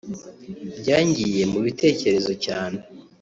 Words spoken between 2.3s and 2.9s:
cyane